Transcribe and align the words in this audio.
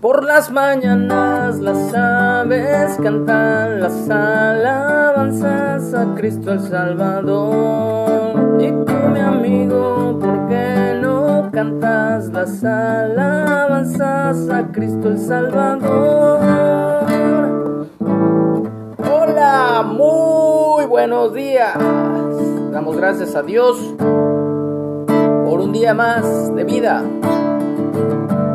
Por 0.00 0.22
las 0.22 0.52
mañanas 0.52 1.58
las 1.58 1.92
aves 1.92 2.96
cantan 3.02 3.80
las 3.80 4.08
alabanzas 4.08 5.92
a 5.92 6.14
Cristo 6.14 6.52
el 6.52 6.60
Salvador. 6.60 8.36
Y 8.60 8.70
tú, 8.70 8.92
mi 9.12 9.18
amigo, 9.18 10.16
¿por 10.20 10.46
qué 10.46 10.96
no 11.02 11.50
cantas 11.52 12.28
las 12.28 12.62
alabanzas 12.62 14.48
a 14.48 14.68
Cristo 14.70 15.08
el 15.08 15.18
Salvador? 15.18 16.38
Hola, 18.98 19.82
muy 19.84 20.86
buenos 20.86 21.34
días. 21.34 21.76
Damos 22.70 22.96
gracias 22.96 23.34
a 23.34 23.42
Dios 23.42 23.76
por 23.98 25.58
un 25.60 25.72
día 25.72 25.92
más 25.92 26.54
de 26.54 26.62
vida. 26.62 27.02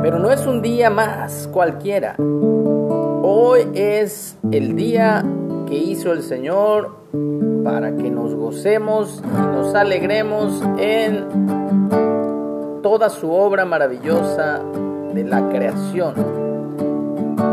Pero 0.04 0.20
no 0.20 0.30
es 0.32 0.46
un 0.46 0.62
día 0.62 0.90
más 0.90 1.48
cualquiera. 1.48 2.18
Hoy 2.20 3.62
es 3.74 4.38
el 4.52 4.76
día 4.76 5.24
que 5.66 5.78
hizo 5.78 6.12
el 6.12 6.24
Señor 6.24 6.98
para 7.64 7.96
que 7.96 8.12
nos 8.12 8.36
gocemos 8.36 9.24
y 9.24 9.38
nos 9.56 9.74
alegremos 9.74 10.62
en 10.78 11.26
toda 12.84 13.10
su 13.10 13.32
obra 13.32 13.64
maravillosa 13.64 14.60
de 15.14 15.24
la 15.24 15.48
creación. 15.48 16.16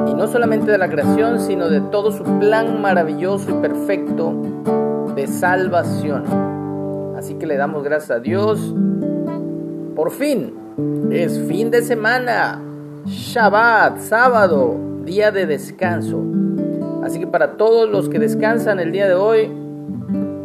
Y 0.08 0.14
no 0.14 0.26
solamente 0.26 0.72
de 0.72 0.78
la 0.78 0.90
creación, 0.90 1.38
sino 1.38 1.68
de 1.68 1.80
todo 1.80 2.10
su 2.10 2.24
plan 2.40 2.82
maravilloso 2.82 3.48
y 3.48 3.54
perfecto 3.62 4.34
de 5.14 5.28
salvación. 5.28 6.24
Así 7.16 7.34
que 7.34 7.46
le 7.46 7.56
damos 7.56 7.84
gracias 7.84 8.10
a 8.10 8.18
Dios. 8.18 8.74
Por 9.94 10.10
fin, 10.10 10.59
es 11.10 11.38
fin 11.48 11.70
de 11.70 11.82
semana, 11.82 12.62
Shabbat, 13.06 13.98
sábado, 13.98 14.76
día 15.04 15.30
de 15.30 15.46
descanso. 15.46 16.22
Así 17.02 17.18
que 17.18 17.26
para 17.26 17.56
todos 17.56 17.88
los 17.88 18.08
que 18.08 18.18
descansan 18.18 18.78
el 18.78 18.92
día 18.92 19.08
de 19.08 19.14
hoy, 19.14 19.50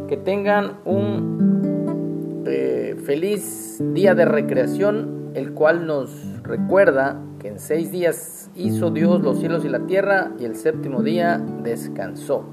que 0.07 0.17
tengan 0.17 0.77
un 0.85 2.43
eh, 2.47 2.95
feliz 3.05 3.81
día 3.93 4.15
de 4.15 4.25
recreación, 4.25 5.31
el 5.33 5.53
cual 5.53 5.85
nos 5.85 6.11
recuerda 6.43 7.19
que 7.39 7.49
en 7.49 7.59
seis 7.59 7.91
días 7.91 8.49
hizo 8.55 8.89
Dios 8.91 9.21
los 9.21 9.39
cielos 9.39 9.65
y 9.65 9.69
la 9.69 9.79
tierra 9.81 10.31
y 10.39 10.45
el 10.45 10.55
séptimo 10.55 11.03
día 11.03 11.41
descansó. 11.63 12.45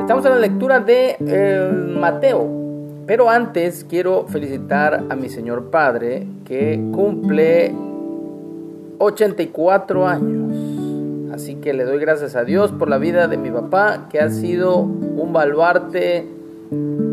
Estamos 0.00 0.24
en 0.24 0.30
la 0.30 0.38
lectura 0.38 0.80
de 0.80 1.16
eh, 1.18 1.70
Mateo, 1.72 2.65
pero 3.06 3.30
antes 3.30 3.86
quiero 3.88 4.26
felicitar 4.26 5.04
a 5.08 5.14
mi 5.14 5.28
señor 5.28 5.70
padre 5.70 6.26
que 6.44 6.80
cumple 6.92 7.72
84 8.98 10.06
años. 10.08 11.32
Así 11.32 11.56
que 11.56 11.72
le 11.72 11.84
doy 11.84 11.98
gracias 11.98 12.34
a 12.34 12.44
Dios 12.44 12.72
por 12.72 12.88
la 12.88 12.98
vida 12.98 13.28
de 13.28 13.36
mi 13.36 13.50
papá, 13.50 14.08
que 14.10 14.18
ha 14.18 14.30
sido 14.30 14.80
un 14.80 15.32
baluarte 15.32 16.26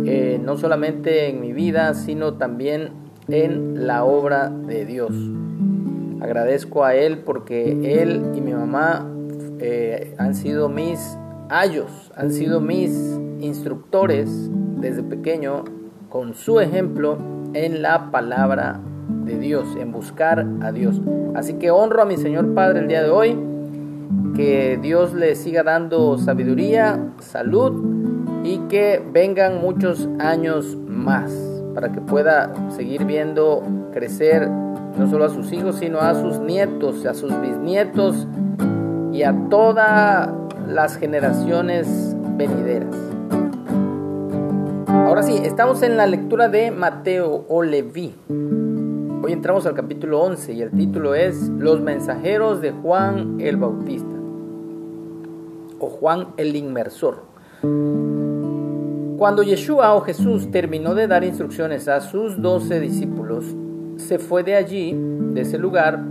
eh, 0.05 0.39
no 0.43 0.57
solamente 0.57 1.29
en 1.29 1.41
mi 1.41 1.53
vida, 1.53 1.93
sino 1.93 2.35
también 2.35 2.89
en 3.27 3.85
la 3.85 4.03
obra 4.03 4.49
de 4.49 4.85
Dios. 4.85 5.11
Agradezco 6.21 6.85
a 6.85 6.95
él 6.95 7.19
porque 7.19 8.01
él 8.01 8.31
y 8.35 8.41
mi 8.41 8.53
mamá 8.53 9.07
eh, 9.59 10.15
han 10.17 10.33
sido 10.33 10.69
mis 10.69 11.17
ayos, 11.49 12.11
han 12.15 12.31
sido 12.31 12.61
mis 12.61 13.19
instructores 13.41 14.49
desde 14.79 15.03
pequeño 15.03 15.65
con 16.13 16.35
su 16.35 16.59
ejemplo 16.59 17.17
en 17.55 17.81
la 17.81 18.11
palabra 18.11 18.79
de 19.25 19.39
Dios, 19.39 19.65
en 19.79 19.91
buscar 19.91 20.45
a 20.61 20.71
Dios. 20.71 21.01
Así 21.33 21.55
que 21.55 21.71
honro 21.71 22.03
a 22.03 22.05
mi 22.05 22.17
Señor 22.17 22.53
Padre 22.53 22.81
el 22.81 22.87
día 22.87 23.01
de 23.01 23.09
hoy, 23.09 23.35
que 24.35 24.77
Dios 24.79 25.15
le 25.15 25.33
siga 25.33 25.63
dando 25.63 26.19
sabiduría, 26.19 26.99
salud 27.17 28.43
y 28.43 28.59
que 28.69 29.03
vengan 29.11 29.59
muchos 29.59 30.07
años 30.19 30.77
más 30.87 31.31
para 31.73 31.91
que 31.91 31.99
pueda 31.99 32.53
seguir 32.69 33.05
viendo 33.05 33.63
crecer 33.91 34.47
no 34.47 35.09
solo 35.09 35.25
a 35.25 35.29
sus 35.29 35.51
hijos, 35.51 35.77
sino 35.77 35.97
a 35.97 36.13
sus 36.13 36.37
nietos, 36.37 37.07
a 37.07 37.15
sus 37.15 37.33
bisnietos 37.41 38.27
y 39.11 39.23
a 39.23 39.33
todas 39.49 40.29
las 40.67 40.95
generaciones 40.95 42.15
venideras. 42.37 42.95
Ahora 45.13 45.27
sí, 45.27 45.37
estamos 45.43 45.83
en 45.83 45.95
la 45.95 46.07
lectura 46.07 46.49
de 46.49 46.71
Mateo 46.71 47.45
o 47.47 47.61
Leví. 47.61 48.15
Hoy 49.21 49.31
entramos 49.31 49.63
al 49.67 49.75
capítulo 49.75 50.19
11 50.19 50.53
y 50.53 50.63
el 50.63 50.71
título 50.71 51.13
es 51.13 51.49
Los 51.49 51.81
mensajeros 51.81 52.61
de 52.61 52.71
Juan 52.71 53.39
el 53.39 53.57
Bautista 53.57 54.09
o 55.77 55.87
Juan 55.87 56.29
el 56.37 56.55
Inmersor. 56.55 57.25
Cuando 59.19 59.43
Yeshua 59.43 59.93
o 59.93 60.01
Jesús 60.01 60.49
terminó 60.49 60.95
de 60.95 61.05
dar 61.05 61.23
instrucciones 61.23 61.87
a 61.87 62.01
sus 62.01 62.41
doce 62.41 62.79
discípulos, 62.79 63.45
se 63.97 64.17
fue 64.17 64.41
de 64.41 64.55
allí, 64.55 64.97
de 64.97 65.41
ese 65.41 65.59
lugar, 65.59 66.03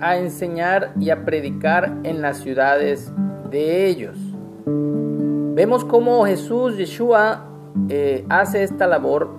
a 0.00 0.16
enseñar 0.16 0.94
y 0.98 1.10
a 1.10 1.26
predicar 1.26 1.98
en 2.02 2.22
las 2.22 2.38
ciudades 2.38 3.12
de 3.50 3.88
ellos. 3.88 4.16
Vemos 4.64 5.84
cómo 5.84 6.24
Jesús, 6.24 6.78
Yeshua, 6.78 7.44
eh, 7.88 8.24
hace 8.28 8.62
esta 8.62 8.86
labor 8.86 9.30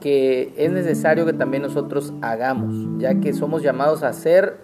que 0.00 0.52
es 0.56 0.70
necesario 0.70 1.26
que 1.26 1.32
también 1.32 1.62
nosotros 1.62 2.12
hagamos, 2.20 2.74
ya 2.98 3.20
que 3.20 3.32
somos 3.32 3.62
llamados 3.62 4.02
a 4.02 4.08
hacer 4.08 4.58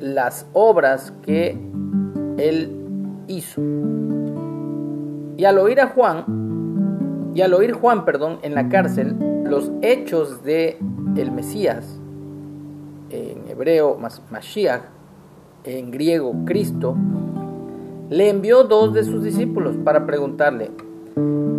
las 0.00 0.46
obras 0.52 1.12
que 1.22 1.58
Él 2.38 2.76
hizo. 3.28 3.60
Y 5.36 5.44
al 5.44 5.58
oír 5.58 5.80
a 5.80 5.88
Juan, 5.88 7.32
y 7.34 7.42
al 7.42 7.54
oír 7.54 7.72
Juan, 7.72 8.04
perdón, 8.04 8.38
en 8.42 8.54
la 8.54 8.68
cárcel, 8.68 9.14
los 9.44 9.70
hechos 9.82 10.42
de 10.42 10.78
el 11.16 11.32
Mesías, 11.32 12.00
en 13.10 13.48
hebreo 13.48 13.98
Mashiach, 14.30 14.82
en 15.64 15.90
griego 15.90 16.34
Cristo, 16.44 16.96
le 18.10 18.28
envió 18.28 18.64
dos 18.64 18.92
de 18.92 19.04
sus 19.04 19.22
discípulos 19.22 19.76
para 19.84 20.04
preguntarle, 20.04 20.72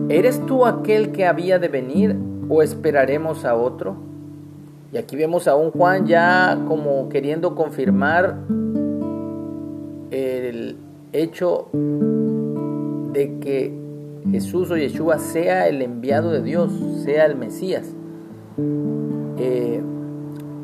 ¿eres 0.10 0.46
tú 0.46 0.66
aquel 0.66 1.14
que 1.14 1.26
había 1.26 1.58
de 1.60 1.70
venir 1.70 2.18
o 2.50 2.62
esperaremos 2.62 3.46
a 3.46 3.56
otro? 3.56 3.96
Y 4.92 4.98
aquí 4.98 5.16
vemos 5.16 5.48
a 5.48 5.56
un 5.56 5.72
Juan 5.72 6.06
ya 6.06 6.60
como 6.68 7.08
queriendo 7.08 7.56
confirmar 7.56 8.36
el 10.12 10.76
hecho 11.14 11.70
de 13.14 13.40
que 13.40 13.74
Jesús 14.30 14.70
o 14.72 14.76
Yeshua 14.76 15.20
sea 15.20 15.70
el 15.70 15.82
enviado 15.82 16.32
de 16.32 16.42
Dios, 16.42 16.74
sea 17.06 17.26
el 17.26 17.38
Mesías. 17.38 17.96
Eh, 19.38 19.82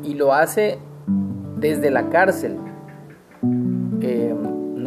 y 0.04 0.14
lo 0.14 0.34
hace 0.34 0.78
desde 1.56 1.90
la 1.90 2.10
cárcel. 2.10 2.56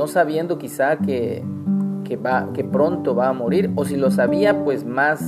No 0.01 0.07
sabiendo 0.07 0.57
quizá 0.57 0.97
que, 0.97 1.43
va, 2.25 2.49
que 2.55 2.63
pronto 2.63 3.13
va 3.13 3.27
a 3.29 3.33
morir, 3.33 3.69
o 3.75 3.85
si 3.85 3.97
lo 3.97 4.09
sabía, 4.09 4.63
pues 4.63 4.83
más, 4.83 5.21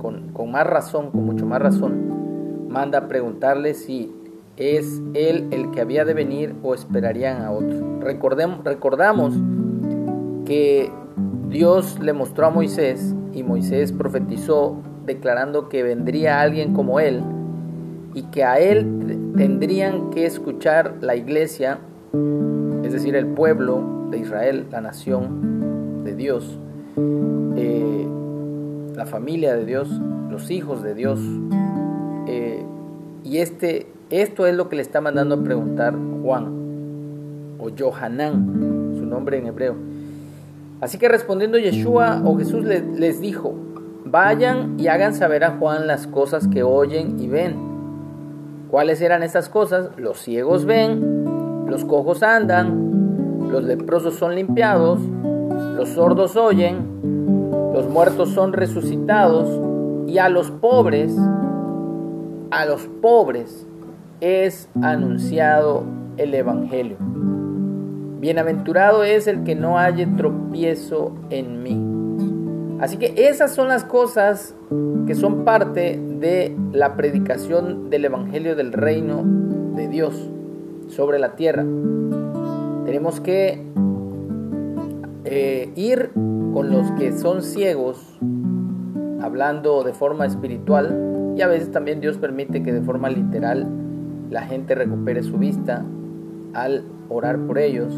con, 0.00 0.50
más 0.50 0.66
razón, 0.66 1.12
con 1.12 1.26
mucho 1.26 1.46
más 1.46 1.62
razón, 1.62 2.66
manda 2.68 2.98
a 2.98 3.06
preguntarle 3.06 3.74
si 3.74 4.12
es 4.56 5.00
él 5.14 5.46
el 5.52 5.70
que 5.70 5.80
había 5.80 6.04
de 6.04 6.14
venir 6.14 6.56
o 6.64 6.74
esperarían 6.74 7.42
a 7.42 7.52
otro. 7.52 8.00
Recordemos, 8.00 8.64
recordamos 8.64 9.36
que 10.44 10.90
Dios 11.48 12.00
le 12.00 12.14
mostró 12.14 12.46
a 12.46 12.50
Moisés 12.50 13.14
y 13.32 13.44
Moisés 13.44 13.92
profetizó 13.92 14.78
declarando 15.06 15.68
que 15.68 15.84
vendría 15.84 16.40
alguien 16.40 16.74
como 16.74 16.98
él 16.98 17.22
y 18.14 18.22
que 18.24 18.42
a 18.42 18.58
él 18.58 19.32
tendrían 19.36 20.10
que 20.10 20.26
escuchar 20.26 20.96
la 21.00 21.14
iglesia 21.14 21.78
es 22.92 23.00
decir, 23.00 23.16
el 23.16 23.28
pueblo 23.28 24.08
de 24.10 24.18
Israel, 24.18 24.66
la 24.70 24.82
nación 24.82 26.04
de 26.04 26.14
Dios, 26.14 26.58
eh, 27.56 28.06
la 28.94 29.06
familia 29.06 29.56
de 29.56 29.64
Dios, 29.64 29.88
los 30.30 30.50
hijos 30.50 30.82
de 30.82 30.94
Dios. 30.94 31.18
Eh, 32.28 32.62
y 33.24 33.38
este, 33.38 33.86
esto 34.10 34.46
es 34.46 34.54
lo 34.54 34.68
que 34.68 34.76
le 34.76 34.82
está 34.82 35.00
mandando 35.00 35.36
a 35.36 35.42
preguntar 35.42 35.94
Juan, 36.22 36.48
o 37.58 37.70
Johanán, 37.78 38.92
su 38.98 39.06
nombre 39.06 39.38
en 39.38 39.46
hebreo. 39.46 39.74
Así 40.82 40.98
que 40.98 41.08
respondiendo 41.08 41.56
Yeshua 41.56 42.20
o 42.26 42.36
Jesús 42.36 42.62
les, 42.62 42.84
les 43.00 43.22
dijo, 43.22 43.54
vayan 44.04 44.78
y 44.78 44.88
hagan 44.88 45.14
saber 45.14 45.44
a 45.44 45.52
Juan 45.52 45.86
las 45.86 46.06
cosas 46.06 46.46
que 46.46 46.62
oyen 46.62 47.18
y 47.18 47.26
ven. 47.26 47.56
¿Cuáles 48.70 49.00
eran 49.00 49.22
estas 49.22 49.48
cosas? 49.48 49.88
Los 49.96 50.18
ciegos 50.18 50.66
ven, 50.66 51.24
los 51.66 51.86
cojos 51.86 52.22
andan, 52.22 52.81
los 53.52 53.64
leprosos 53.64 54.14
son 54.14 54.34
limpiados, 54.34 54.98
los 55.76 55.90
sordos 55.90 56.36
oyen, 56.36 57.70
los 57.74 57.86
muertos 57.86 58.30
son 58.30 58.54
resucitados 58.54 59.60
y 60.06 60.16
a 60.16 60.30
los 60.30 60.50
pobres, 60.50 61.14
a 62.50 62.64
los 62.64 62.86
pobres 63.02 63.66
es 64.22 64.70
anunciado 64.80 65.84
el 66.16 66.34
Evangelio. 66.34 66.96
Bienaventurado 68.20 69.04
es 69.04 69.26
el 69.26 69.44
que 69.44 69.54
no 69.54 69.76
halle 69.76 70.06
tropiezo 70.06 71.12
en 71.28 71.62
mí. 71.62 72.78
Así 72.80 72.96
que 72.96 73.28
esas 73.28 73.54
son 73.54 73.68
las 73.68 73.84
cosas 73.84 74.54
que 75.06 75.14
son 75.14 75.44
parte 75.44 76.00
de 76.00 76.56
la 76.72 76.96
predicación 76.96 77.90
del 77.90 78.06
Evangelio 78.06 78.56
del 78.56 78.72
Reino 78.72 79.22
de 79.76 79.88
Dios 79.88 80.30
sobre 80.88 81.18
la 81.18 81.36
tierra. 81.36 81.64
Tenemos 82.84 83.20
que 83.20 83.64
eh, 85.24 85.72
ir 85.76 86.10
con 86.52 86.70
los 86.70 86.90
que 86.92 87.12
son 87.12 87.42
ciegos, 87.42 88.18
hablando 89.20 89.84
de 89.84 89.92
forma 89.92 90.26
espiritual, 90.26 91.34
y 91.36 91.42
a 91.42 91.46
veces 91.46 91.70
también 91.70 92.00
Dios 92.00 92.18
permite 92.18 92.62
que 92.62 92.72
de 92.72 92.82
forma 92.82 93.08
literal 93.08 93.66
la 94.30 94.42
gente 94.42 94.74
recupere 94.74 95.22
su 95.22 95.38
vista 95.38 95.84
al 96.54 96.84
orar 97.08 97.38
por 97.46 97.58
ellos. 97.58 97.94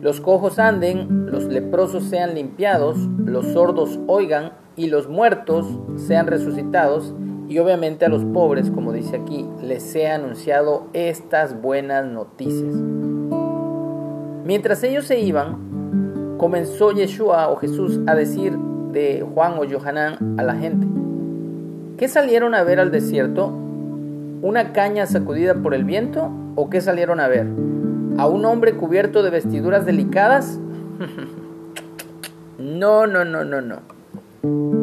Los 0.00 0.20
cojos 0.20 0.58
anden, 0.58 1.30
los 1.30 1.44
leprosos 1.44 2.04
sean 2.04 2.34
limpiados, 2.34 2.98
los 3.24 3.46
sordos 3.46 4.00
oigan 4.06 4.52
y 4.76 4.88
los 4.88 5.08
muertos 5.08 5.66
sean 5.96 6.26
resucitados 6.26 7.14
y 7.48 7.58
obviamente 7.58 8.04
a 8.04 8.08
los 8.08 8.24
pobres, 8.24 8.70
como 8.70 8.92
dice 8.92 9.16
aquí, 9.16 9.46
les 9.62 9.82
sea 9.82 10.14
anunciado 10.14 10.86
estas 10.92 11.60
buenas 11.60 12.06
noticias. 12.06 12.74
Mientras 14.52 14.82
ellos 14.82 15.06
se 15.06 15.18
iban, 15.18 16.36
comenzó 16.36 16.92
Yeshua 16.92 17.48
o 17.48 17.56
Jesús 17.56 18.00
a 18.06 18.14
decir 18.14 18.52
de 18.92 19.24
Juan 19.32 19.54
o 19.54 19.62
Johanán 19.66 20.38
a 20.38 20.42
la 20.42 20.56
gente, 20.56 20.86
¿qué 21.96 22.06
salieron 22.06 22.54
a 22.54 22.62
ver 22.62 22.78
al 22.78 22.90
desierto? 22.90 23.46
¿Una 23.46 24.74
caña 24.74 25.06
sacudida 25.06 25.54
por 25.54 25.72
el 25.72 25.84
viento? 25.84 26.30
¿O 26.54 26.68
qué 26.68 26.82
salieron 26.82 27.18
a 27.18 27.28
ver? 27.28 27.46
¿A 28.18 28.26
un 28.26 28.44
hombre 28.44 28.74
cubierto 28.74 29.22
de 29.22 29.30
vestiduras 29.30 29.86
delicadas? 29.86 30.60
no, 32.58 33.06
no, 33.06 33.24
no, 33.24 33.46
no, 33.46 33.62
no. 33.62 33.78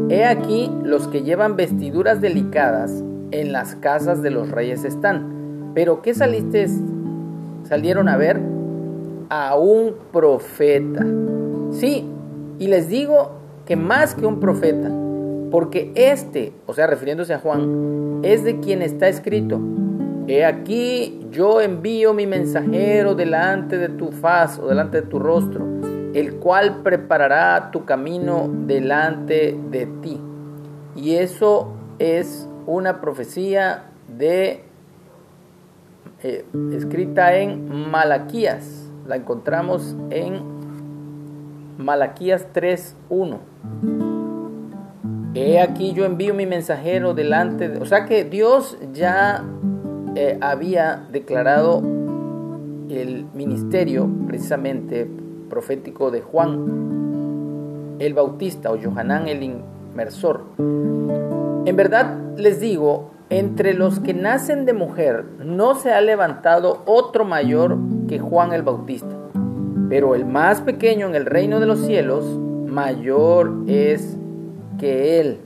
He 0.09 0.25
aquí 0.25 0.71
los 0.83 1.07
que 1.07 1.21
llevan 1.21 1.57
vestiduras 1.57 2.21
delicadas 2.21 3.03
en 3.29 3.51
las 3.51 3.75
casas 3.75 4.23
de 4.23 4.31
los 4.31 4.49
reyes 4.49 4.83
están. 4.83 5.71
Pero 5.75 6.01
¿qué 6.01 6.15
saliste? 6.15 6.67
Salieron 7.65 8.09
a 8.09 8.17
ver 8.17 8.57
a 9.29 9.55
un 9.55 9.95
profeta. 10.11 11.05
Sí, 11.71 12.05
y 12.57 12.67
les 12.67 12.89
digo 12.89 13.31
que 13.65 13.75
más 13.75 14.15
que 14.15 14.25
un 14.25 14.39
profeta, 14.39 14.91
porque 15.51 15.91
este, 15.95 16.53
o 16.65 16.73
sea, 16.73 16.87
refiriéndose 16.87 17.33
a 17.33 17.39
Juan, 17.39 18.21
es 18.23 18.43
de 18.43 18.59
quien 18.59 18.81
está 18.81 19.07
escrito. 19.07 19.59
He 20.27 20.45
aquí 20.45 21.27
yo 21.31 21.61
envío 21.61 22.13
mi 22.13 22.27
mensajero 22.27 23.15
delante 23.15 23.77
de 23.77 23.89
tu 23.89 24.11
faz 24.11 24.59
o 24.59 24.67
delante 24.67 25.01
de 25.01 25.07
tu 25.07 25.17
rostro, 25.17 25.65
el 26.13 26.35
cual 26.35 26.81
preparará 26.83 27.71
tu 27.71 27.85
camino 27.85 28.49
delante 28.67 29.57
de 29.71 29.85
ti. 30.01 30.19
Y 30.95 31.15
eso 31.15 31.73
es 31.97 32.47
una 32.65 33.01
profecía 33.01 33.85
de 34.17 34.63
eh, 36.21 36.45
escrita 36.73 37.35
en 37.35 37.89
Malaquías. 37.89 38.78
La 39.09 39.15
encontramos 39.15 39.95
en 40.11 40.39
Malaquías 41.79 42.45
3.1. 42.53 43.39
He 45.33 45.59
aquí 45.59 45.93
yo 45.93 46.05
envío 46.05 46.35
mi 46.35 46.45
mensajero 46.45 47.15
delante 47.15 47.69
de... 47.69 47.79
O 47.79 47.87
sea 47.87 48.05
que 48.05 48.23
Dios 48.23 48.77
ya 48.93 49.43
eh, 50.15 50.37
había 50.41 51.07
declarado 51.11 51.79
el 51.79 53.25
ministerio 53.33 54.07
precisamente 54.27 55.09
profético 55.49 56.11
de 56.11 56.21
Juan 56.21 57.97
el 57.97 58.13
Bautista 58.13 58.71
o 58.71 58.77
Johanán 58.79 59.27
el 59.27 59.41
Inmersor. 59.41 60.43
En 60.59 61.75
verdad 61.75 62.15
les 62.37 62.59
digo, 62.59 63.09
entre 63.31 63.73
los 63.73 63.99
que 63.99 64.13
nacen 64.13 64.65
de 64.65 64.73
mujer 64.73 65.25
no 65.43 65.73
se 65.73 65.93
ha 65.93 65.99
levantado 65.99 66.83
otro 66.85 67.25
mayor 67.25 67.75
que 68.09 68.17
Juan 68.17 68.53
el 68.53 68.63
Bautista, 68.63 69.15
pero 69.87 70.15
el 70.15 70.25
más 70.25 70.61
pequeño 70.61 71.05
en 71.05 71.13
el 71.13 71.27
reino 71.27 71.59
de 71.59 71.67
los 71.67 71.85
cielos 71.85 72.25
mayor 72.65 73.65
es 73.67 74.17
que 74.79 75.21
él. 75.21 75.37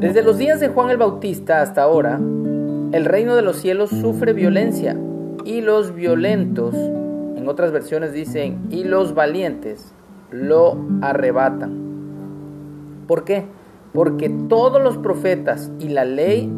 Desde 0.00 0.22
los 0.22 0.36
días 0.36 0.58
de 0.58 0.70
Juan 0.70 0.90
el 0.90 0.96
Bautista 0.96 1.62
hasta 1.62 1.82
ahora, 1.82 2.16
el 2.16 3.04
reino 3.04 3.36
de 3.36 3.42
los 3.42 3.58
cielos 3.58 3.90
sufre 3.90 4.32
violencia 4.32 4.96
y 5.44 5.60
los 5.60 5.94
violentos, 5.94 6.74
en 6.74 7.46
otras 7.46 7.70
versiones 7.70 8.12
dicen, 8.12 8.66
y 8.70 8.82
los 8.82 9.14
valientes 9.14 9.94
lo 10.32 10.78
arrebatan. 11.00 13.04
¿Por 13.06 13.22
qué? 13.22 13.46
Porque 13.94 14.30
todos 14.48 14.82
los 14.82 14.98
profetas 14.98 15.70
y 15.78 15.90
la 15.90 16.04
ley 16.04 16.52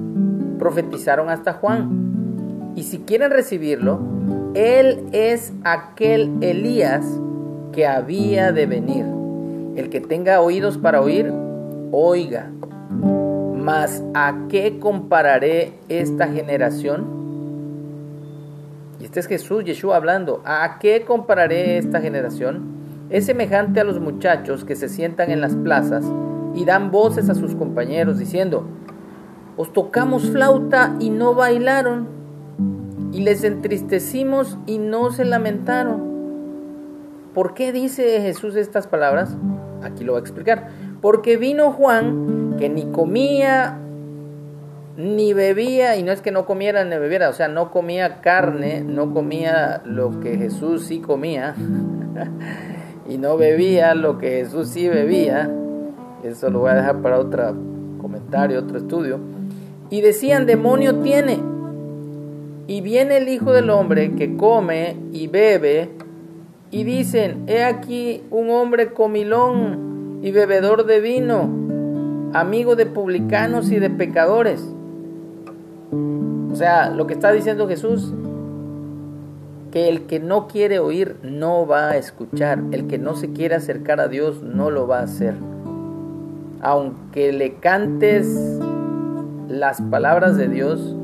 profetizaron 0.59 1.29
hasta 1.29 1.53
Juan. 1.53 2.00
Y 2.77 2.85
si 2.85 2.99
quieren 2.99 3.31
recibirlo, 3.31 4.01
él 4.55 5.05
es 5.13 5.53
aquel 5.65 6.33
Elías 6.41 7.05
que 7.73 7.87
había 7.87 8.53
de 8.53 8.67
venir. 8.67 9.05
El 9.77 9.91
que 9.91 10.01
tenga 10.01 10.41
oídos 10.41 10.79
para 10.79 11.01
oír, 11.01 11.33
oiga. 11.93 12.51
Mas 13.57 14.03
¿a 14.15 14.47
qué 14.49 14.79
compararé 14.79 15.75
esta 15.89 16.29
generación? 16.29 17.21
Y 19.01 19.05
este 19.05 19.21
es 19.21 19.27
Jesús, 19.27 19.65
Yeshua 19.65 19.97
hablando. 19.97 20.43
¿A 20.45 20.79
qué 20.79 21.05
compararé 21.07 21.79
esta 21.79 22.01
generación? 22.01 22.81
Es 23.09 23.27
semejante 23.27 23.81
a 23.81 23.85
los 23.85 23.99
muchachos 23.99 24.65
que 24.65 24.77
se 24.77 24.89
sientan 24.89 25.31
en 25.31 25.41
las 25.41 25.57
plazas 25.57 26.05
y 26.55 26.65
dan 26.65 26.91
voces 26.91 27.29
a 27.29 27.35
sus 27.35 27.55
compañeros 27.55 28.19
diciendo, 28.19 28.67
os 29.57 29.73
tocamos 29.73 30.31
flauta 30.31 30.97
y 31.01 31.11
no 31.11 31.35
bailaron, 31.35 32.20
les 33.21 33.45
entristecimos 33.45 34.59
y 34.67 34.79
no 34.79 35.13
se 35.13 35.25
lamentaron. 35.25 36.11
¿Por 37.35 37.55
qué 37.55 37.73
dice 37.73 38.21
Jesús 38.21 38.57
estas 38.57 38.87
palabras? 38.87 39.37
Aquí 39.83 40.05
lo 40.05 40.13
va 40.13 40.19
a 40.19 40.23
explicar. 40.23 40.69
Porque 41.01 41.37
vino 41.37 41.73
Juan 41.73 42.57
que 42.59 42.69
ni 42.69 42.87
comía 42.87 43.79
ni 44.97 45.33
bebía, 45.33 45.97
y 45.97 46.03
no 46.03 46.13
es 46.13 46.21
que 46.21 46.31
no 46.31 46.45
comiera 46.45 46.85
ni 46.85 46.97
bebiera, 46.99 47.31
o 47.31 47.33
sea, 47.33 47.49
no 47.49 47.71
comía 47.71 48.21
carne, 48.21 48.83
no 48.83 49.15
comía 49.15 49.81
lo 49.85 50.21
que 50.21 50.37
Jesús 50.37 50.85
sí 50.85 51.01
comía, 51.01 51.55
y 53.09 53.17
no 53.17 53.39
bebía 53.39 53.95
lo 53.95 54.19
que 54.19 54.31
Jesús 54.31 54.69
sí 54.69 54.89
bebía. 54.89 55.51
Eso 56.23 56.51
lo 56.51 56.61
voy 56.61 56.71
a 56.71 56.75
dejar 56.75 57.01
para 57.01 57.19
otro 57.19 57.55
comentario, 57.99 58.59
otro 58.59 58.77
estudio. 58.77 59.21
Y 59.89 60.03
decían, 60.03 60.45
demonio 60.45 60.97
tiene. 60.97 61.50
Y 62.71 62.83
viene 62.83 63.17
el 63.17 63.29
Hijo 63.29 63.53
del 63.53 63.69
Hombre 63.69 64.15
que 64.15 64.37
come 64.37 64.95
y 65.11 65.27
bebe 65.27 65.91
y 66.71 66.85
dicen, 66.85 67.43
he 67.49 67.65
aquí 67.65 68.23
un 68.31 68.49
hombre 68.49 68.93
comilón 68.93 70.21
y 70.23 70.31
bebedor 70.31 70.87
de 70.87 71.01
vino, 71.01 71.51
amigo 72.33 72.77
de 72.77 72.87
publicanos 72.87 73.73
y 73.73 73.81
de 73.81 73.91
pecadores. 73.91 74.65
O 76.53 76.55
sea, 76.55 76.91
lo 76.91 77.09
que 77.09 77.15
está 77.15 77.33
diciendo 77.33 77.67
Jesús, 77.67 78.15
que 79.73 79.89
el 79.89 80.03
que 80.03 80.21
no 80.21 80.47
quiere 80.47 80.79
oír 80.79 81.17
no 81.25 81.67
va 81.67 81.89
a 81.89 81.97
escuchar, 81.97 82.63
el 82.71 82.87
que 82.87 82.99
no 82.99 83.17
se 83.17 83.33
quiere 83.33 83.57
acercar 83.57 83.99
a 83.99 84.07
Dios 84.07 84.45
no 84.45 84.71
lo 84.71 84.87
va 84.87 85.01
a 85.01 85.03
hacer. 85.03 85.35
Aunque 86.63 87.33
le 87.33 87.55
cantes 87.55 88.61
las 89.49 89.83
palabras 89.83 90.37
de 90.37 90.47
Dios, 90.47 90.95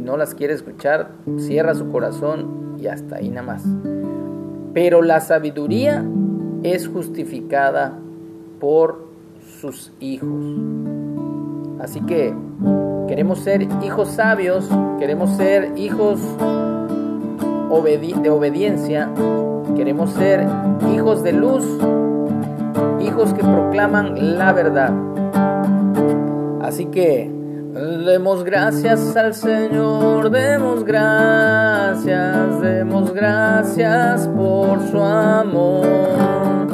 si 0.00 0.06
no 0.06 0.16
las 0.16 0.34
quiere 0.34 0.54
escuchar, 0.54 1.10
cierra 1.36 1.74
su 1.74 1.90
corazón 1.90 2.76
y 2.80 2.86
hasta 2.86 3.16
ahí 3.16 3.28
nada 3.28 3.42
más. 3.42 3.64
Pero 4.72 5.02
la 5.02 5.20
sabiduría 5.20 6.02
es 6.62 6.88
justificada 6.88 7.98
por 8.60 9.04
sus 9.60 9.92
hijos. 10.00 10.56
Así 11.80 12.00
que 12.06 12.34
queremos 13.08 13.40
ser 13.40 13.68
hijos 13.82 14.08
sabios, 14.08 14.70
queremos 14.98 15.36
ser 15.36 15.76
hijos 15.76 16.18
de 18.22 18.30
obediencia, 18.30 19.10
queremos 19.76 20.12
ser 20.12 20.46
hijos 20.94 21.22
de 21.22 21.32
luz, 21.34 21.66
hijos 23.02 23.34
que 23.34 23.42
proclaman 23.42 24.38
la 24.38 24.54
verdad. 24.54 24.94
Así 26.62 26.86
que 26.86 27.39
Demos 27.72 28.42
gracias 28.42 29.16
al 29.16 29.32
Señor, 29.32 30.28
demos 30.30 30.82
gracias, 30.82 32.60
demos 32.60 33.14
gracias 33.14 34.26
por 34.26 34.80
su 34.90 35.00
amor. 35.00 36.66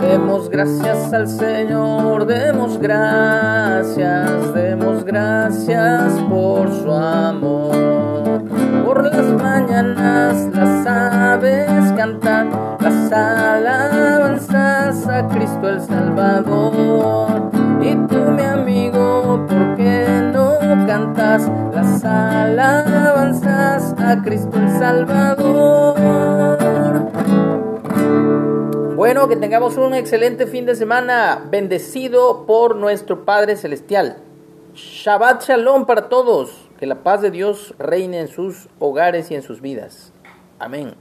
Demos 0.00 0.50
gracias 0.50 1.12
al 1.12 1.28
Señor, 1.28 2.26
demos 2.26 2.78
gracias, 2.78 4.52
demos 4.54 5.04
gracias 5.04 6.20
por 6.28 6.68
su 6.82 6.90
amor. 6.90 8.42
Por 8.84 9.04
las 9.04 9.26
mañanas 9.40 10.48
las 10.52 10.84
aves 10.84 11.92
cantan 11.96 12.50
las 12.80 13.12
alabanzas 13.12 15.06
a 15.06 15.28
Cristo 15.28 15.68
el 15.68 15.80
Salvador. 15.80 16.73
Alabanzas 22.58 23.94
a 23.98 24.22
Cristo 24.22 24.58
el 24.58 24.70
Salvador? 24.70 25.94
Bueno, 28.96 29.28
que 29.28 29.36
tengamos 29.36 29.76
un 29.76 29.94
excelente 29.94 30.46
fin 30.46 30.66
de 30.66 30.74
semana, 30.74 31.46
bendecido 31.50 32.46
por 32.46 32.76
nuestro 32.76 33.24
Padre 33.24 33.56
Celestial. 33.56 34.18
Shabbat 34.74 35.44
Shalom 35.44 35.86
para 35.86 36.08
todos. 36.08 36.68
Que 36.78 36.86
la 36.86 37.02
paz 37.02 37.22
de 37.22 37.30
Dios 37.30 37.74
reine 37.78 38.20
en 38.20 38.28
sus 38.28 38.68
hogares 38.78 39.30
y 39.30 39.34
en 39.34 39.42
sus 39.42 39.60
vidas. 39.60 40.12
Amén. 40.58 40.94